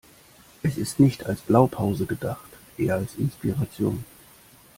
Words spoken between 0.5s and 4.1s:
Es ist nicht als Blaupause gedacht, eher als Inspiration.